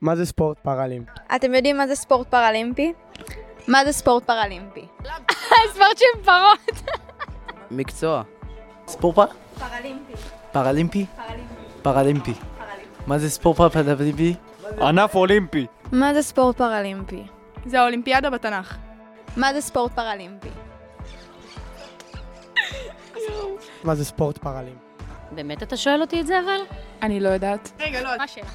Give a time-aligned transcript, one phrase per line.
[0.00, 1.10] מה זה ספורט פראלימפי?
[1.36, 2.92] אתם יודעים מה זה ספורט פראלימפי?
[3.68, 4.86] מה זה ספורט פראלימפי?
[5.74, 6.82] ספורט של פרות.
[7.70, 8.22] מקצוע.
[8.86, 9.24] ספורט פר?
[9.58, 10.12] פראלימפי.
[10.52, 11.06] פראלימפי?
[11.16, 11.64] פראלימפי.
[11.82, 12.32] פראלימפי.
[13.06, 14.34] מה זה ספורט פראלימפי?
[14.80, 15.66] ענף אולימפי.
[15.92, 17.22] מה זה ספורט פראלימפי?
[17.66, 18.76] זה האולימפיאדה בתנ"ך.
[19.36, 20.48] מה זה ספורט פראלימפי?
[23.84, 24.80] מה זה ספורט פראלימפי?
[25.32, 26.76] באמת אתה שואל אותי את זה אבל?
[27.02, 27.72] אני לא יודעת.
[27.78, 28.46] רגע, לא, מה השאלה?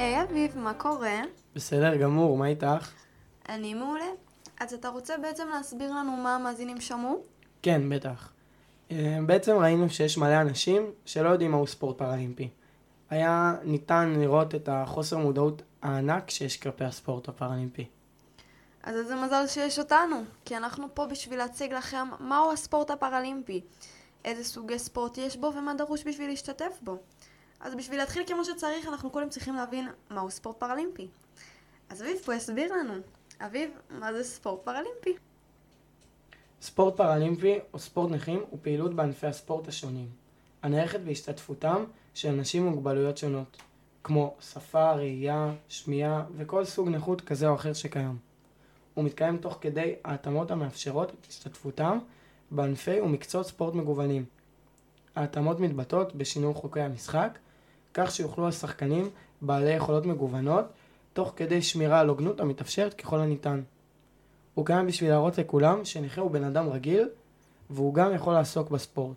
[0.00, 1.20] היי אביב, מה קורה?
[1.54, 2.90] בסדר גמור, מה איתך?
[3.48, 4.06] אני מעולה.
[4.60, 7.22] אז אתה רוצה בעצם להסביר לנו מה המאזינים שמעו?
[7.62, 8.32] כן, בטח.
[8.90, 12.48] אה, בעצם ראינו שיש מלא אנשים שלא יודעים מהו ספורט פראלימפי.
[13.10, 17.86] היה ניתן לראות את החוסר מודעות הענק שיש כלפי הספורט הפראלימפי.
[18.82, 23.60] אז איזה מזל שיש אותנו, כי אנחנו פה בשביל להציג לכם מהו הספורט הפראלימפי,
[24.24, 26.98] איזה סוגי ספורט יש בו ומה דרוש בשביל להשתתף בו.
[27.60, 31.08] אז בשביל להתחיל כמו שצריך, אנחנו קודם צריכים להבין מהו ספורט פראלימפי.
[31.88, 32.94] אז אביב פה יסביר לנו.
[33.40, 35.16] אביב, מה זה ספורט פראלימפי?
[36.62, 40.08] ספורט פראלימפי או ספורט נכים הוא פעילות בענפי הספורט השונים,
[40.62, 43.62] הנערכת בהשתתפותם של אנשים עם מוגבלויות שונות,
[44.04, 48.18] כמו שפה, ראייה, שמיעה וכל סוג נכות כזה או אחר שקיים.
[48.94, 51.98] הוא מתקיים תוך כדי ההתאמות המאפשרות את השתתפותם
[52.50, 54.24] בענפי ומקצועות ספורט מגוונים.
[55.16, 57.38] ההתאמות מתבטאות בשינוי חוקי המשחק,
[57.94, 59.10] כך שיוכלו השחקנים
[59.42, 60.64] בעלי יכולות מגוונות,
[61.12, 63.60] תוך כדי שמירה על הוגנות המתאפשרת ככל הניתן.
[64.54, 67.08] הוא קיים בשביל להראות לכולם שנכה הוא בן אדם רגיל,
[67.70, 69.16] והוא גם יכול לעסוק בספורט.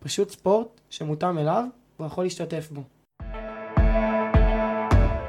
[0.00, 1.64] פשוט ספורט שמותאם אליו,
[1.98, 2.82] והוא יכול להשתתף בו.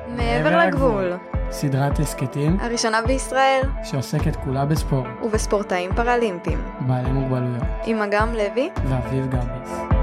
[0.08, 1.14] מעבר לגבול,
[1.52, 9.26] סדרת הסכתים הראשונה בישראל, שעוסקת כולה בספורט, ובספורטאים פראלימפיים, בעלי מוגבלויות, עם אגם לוי, ואביב
[9.28, 9.95] גביס.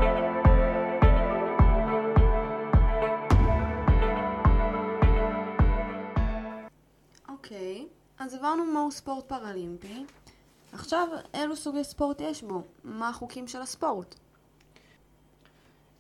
[8.33, 10.05] אז הבנו מהו ספורט פראלימפי.
[10.73, 12.63] עכשיו, אילו סוגי ספורט יש בו?
[12.85, 14.15] מה החוקים של הספורט?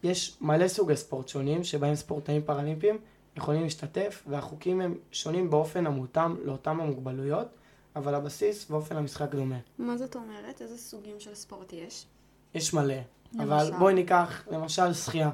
[0.03, 2.98] יש מלא סוגי ספורט שונים שבהם ספורטאים פראלימפיים
[3.37, 7.48] יכולים להשתתף, והחוקים הם שונים באופן המותאם לאותם המוגבלויות,
[7.97, 9.59] אבל הבסיס ואופן המשחק דומה.
[9.78, 10.62] מה זאת אומרת?
[10.62, 12.06] איזה סוגים של ספורט יש?
[12.54, 12.94] יש מלא,
[13.38, 13.78] אבל למשל?
[13.78, 15.31] בואי ניקח למשל שחייה.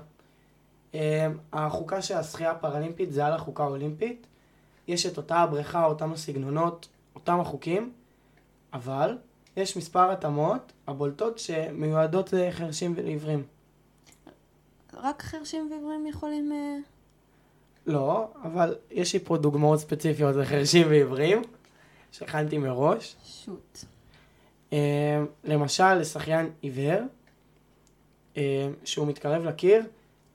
[0.94, 4.26] אה, החוקה של השחייה הפראלימפית זה על החוקה האולימפית.
[4.88, 7.92] יש את אותה הבריכה, אותם הסגנונות, אותם החוקים,
[8.72, 9.18] אבל
[9.56, 13.42] יש מספר התאמות הבולטות שמיועדות לחרשים ולעיוורים.
[14.94, 16.52] רק חרשים ועיוורים יכולים...
[16.52, 16.76] אה,
[17.86, 21.42] לא, אבל יש לי פה דוגמאות ספציפיות לחרשים ועיוורים,
[22.12, 23.16] שהכנתי מראש.
[23.24, 23.78] שוט.
[24.72, 27.00] אה, למשל, לשחיין עיוור,
[28.36, 29.82] אה, שהוא מתקרב לקיר,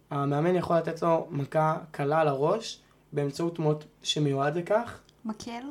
[0.09, 2.79] המאמן יכול לתת לו מכה קלה על הראש
[3.13, 4.99] באמצעות מוט שמיועד לכך.
[5.25, 5.63] מקל?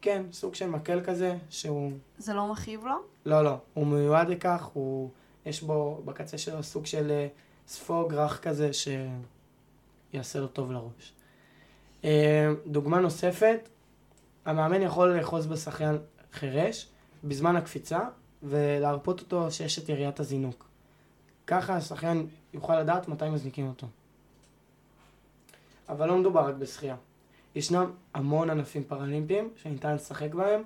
[0.00, 1.92] כן, סוג של מקל כזה, שהוא...
[2.18, 2.94] זה לא מכאיב לו?
[3.26, 5.10] לא, לא, הוא מיועד לכך, הוא...
[5.46, 7.26] יש בו בקצה שלו סוג של אה,
[7.68, 8.70] ספוג רך כזה
[10.12, 11.12] שיעשה לו טוב לראש.
[12.04, 13.68] אה, דוגמה נוספת,
[14.44, 15.98] המאמן יכול לאחוז בשחיין
[16.32, 16.88] חירש
[17.24, 18.00] בזמן הקפיצה
[18.42, 20.68] ולהרפות אותו שיש את יריית הזינוק.
[21.46, 23.86] ככה השחיין יוכל לדעת מתי מזניקים אותו.
[25.88, 26.96] אבל לא מדובר רק בשחייה.
[27.54, 30.62] ישנם המון ענפים פראלימפיים שניתן לשחק בהם,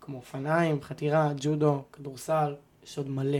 [0.00, 2.54] כמו אופניים, חתירה, ג'ודו, כדורסל,
[2.84, 3.38] יש עוד מלא.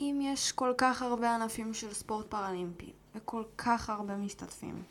[0.00, 4.82] אם יש כל כך הרבה ענפים של ספורט פראלימפי וכל כך הרבה משתתפים,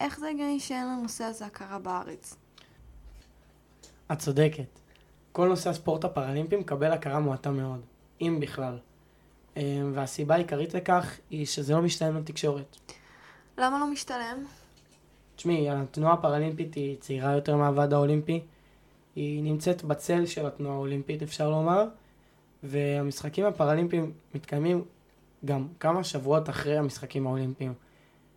[0.00, 2.36] איך זה הגיוני שאין לנושא הזה הכרה בארץ?
[4.12, 4.78] את צודקת.
[5.32, 7.80] כל נושא הספורט הפראלימפי מקבל הכרה מועטה מאוד,
[8.20, 8.78] אם בכלל.
[9.56, 12.76] אה, והסיבה העיקרית לכך היא שזה לא משתלם לתקשורת.
[13.58, 14.44] למה לא משתלם?
[15.36, 18.40] תשמעי, התנועה הפראלימפית היא צעירה יותר מהוועד האולימפי.
[19.16, 21.84] היא נמצאת בצל של התנועה האולימפית, אפשר לומר,
[22.62, 24.84] והמשחקים הפראלימפיים מתקיימים
[25.44, 27.74] גם כמה שבועות אחרי המשחקים האולימפיים.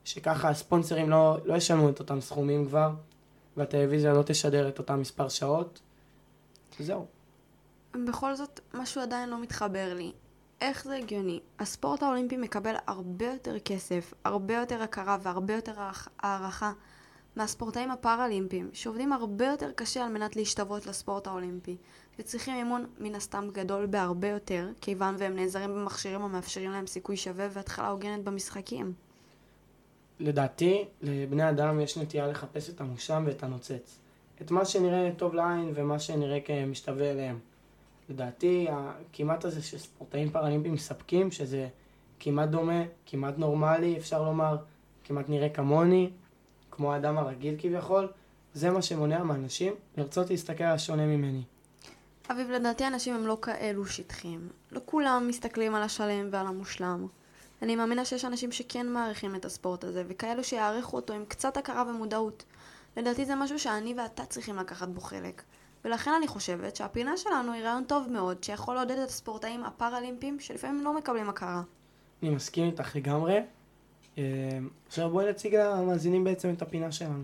[0.06, 2.92] שככה הספונסרים לא, לא ישלמו את אותם סכומים כבר,
[3.58, 5.80] והטלוויזיה לא תשדר את אותם מספר שעות.
[6.80, 7.06] זהו.
[8.08, 10.12] בכל זאת, משהו עדיין לא מתחבר לי.
[10.62, 11.40] איך זה הגיוני?
[11.60, 16.72] הספורט האולימפי מקבל הרבה יותר כסף, הרבה יותר הכרה והרבה יותר הערכ- הערכה
[17.36, 21.78] מהספורטאים הפראלימפיים, שעובדים הרבה יותר קשה על מנת להשתוות לספורט האולימפי,
[22.20, 27.48] וצריכים אימון מן הסתם גדול בהרבה יותר, כיוון והם נעזרים במכשירים המאפשרים להם סיכוי שווה
[27.52, 28.94] והתחלה הוגנת במשחקים.
[30.20, 34.00] לדעתי, לבני אדם יש נטייה לחפש את המושם ואת הנוצץ.
[34.42, 37.40] את מה שנראה טוב לעין ומה שנראה כמשתווה אליהם.
[38.10, 41.68] לדעתי, הכמעט הזה שספורטאים פראלימפיים מספקים, שזה
[42.20, 44.58] כמעט דומה, כמעט נורמלי, אפשר לומר,
[45.04, 46.10] כמעט נראה כמוני,
[46.72, 48.08] כמו האדם הרגיל כביכול,
[48.54, 51.44] זה מה שמונע מאנשים לרצות להסתכל על השונה ממני.
[52.32, 54.50] אביב, לדעתי אנשים הם לא כאלו שטחיים.
[54.72, 57.08] לא כולם מסתכלים על השלם ועל המושלם.
[57.66, 61.84] אני מאמינה שיש אנשים שכן מעריכים את הספורט הזה, וכאלו שיעריכו אותו עם קצת הכרה
[61.90, 62.44] ומודעות.
[62.98, 65.44] לדעתי זה משהו שאני ואתה צריכים לקחת בו חלק.
[65.86, 70.84] ולכן אני חושבת שהפינה שלנו היא רעיון טוב מאוד, שיכול לעודד את הספורטאים הפראלימפיים, שלפעמים
[70.84, 71.62] לא מקבלים הכרה.
[72.24, 73.40] אני מסכים איתך לגמרי.
[74.18, 74.24] אה,
[74.88, 77.24] עכשיו בואי נציג למאזינים בעצם את הפינה שלנו.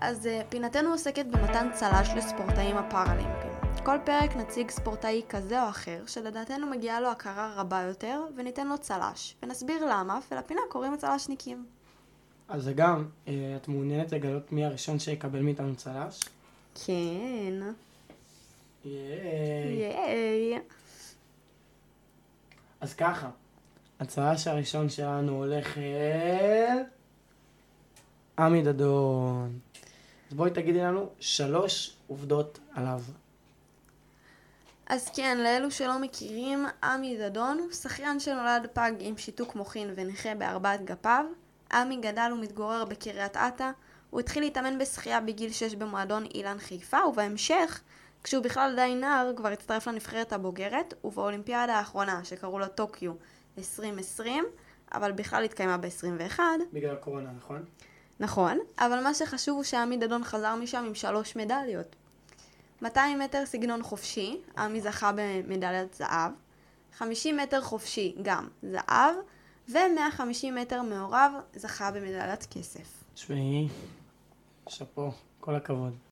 [0.00, 3.52] אז uh, פינתנו עוסקת במתן צל"ש לספורטאים הפראלימפיים.
[3.84, 8.78] כל פרק נציג ספורטאי כזה או אחר, שלדעתנו מגיעה לו הכרה רבה יותר, וניתן לו
[8.78, 11.66] צל"ש, ונסביר למה, ולפינה קוראים הצל"שניקים.
[12.48, 16.24] אז זה גם, אה, את מעוניינת לגלות מי הראשון שיקבל מאיתנו צל"ש?
[16.86, 16.92] כן.
[18.84, 18.92] ייי.
[19.72, 20.60] ייי.
[22.80, 23.30] אז ככה,
[24.00, 26.82] הצל"ש הראשון שלנו הולך אל...
[28.38, 29.58] עמי דדון.
[30.30, 33.00] אז בואי תגידי לנו שלוש עובדות עליו.
[34.86, 40.34] אז כן, לאלו שלא מכירים, עמי דדון הוא שחיין שנולד פג עם שיתוק מוחין ונכה
[40.34, 41.24] בארבעת גפיו.
[41.72, 43.70] עמי גדל ומתגורר בקריית אתא.
[44.10, 47.80] הוא התחיל להתאמן בשחייה בגיל 6 במועדון אילן חיפה, ובהמשך,
[48.24, 53.12] כשהוא בכלל עדיין נער, כבר הצטרף לנבחרת הבוגרת, ובאולימפיאדה האחרונה, שקראו לה טוקיו
[53.58, 54.44] 2020,
[54.92, 56.40] אבל בכלל התקיימה ב-21,
[56.72, 57.64] בגלל הקורונה, נכון?
[58.20, 61.96] נכון, אבל מה שחשוב הוא שעמי דדון חזר משם עם שלוש מדליות.
[62.82, 66.32] 200 מטר סגנון חופשי, עמי זכה במדליית זהב,
[66.98, 69.14] 50 מטר חופשי גם זהב,
[69.68, 73.04] ו-150 מטר מעורב זכה במדליית כסף.
[73.14, 73.68] תשמעי,
[74.68, 76.05] שאפו, כל הכבוד.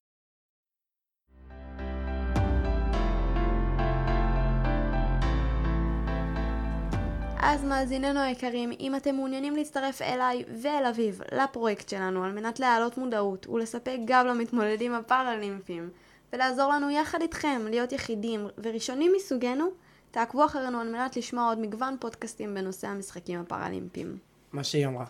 [7.46, 12.98] אז מאזיננו היקרים, אם אתם מעוניינים להצטרף אליי ואל אביב לפרויקט שלנו על מנת להעלות
[12.98, 15.90] מודעות ולספק גב למתמודדים הפראלימפיים
[16.32, 19.66] ולעזור לנו יחד איתכם להיות יחידים וראשונים מסוגנו,
[20.10, 24.18] תעקבו אחרינו על מנת לשמוע עוד מגוון פודקאסטים בנושא המשחקים הפראלימפיים.
[24.52, 25.04] מה שהיא אמרה.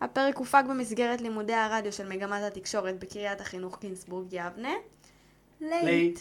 [0.00, 4.72] הפרק הופק במסגרת לימודי הרדיו של מגמת התקשורת בקריית החינוך גינסבורג יבנה.
[5.60, 5.84] לייט.
[5.84, 6.20] לייט.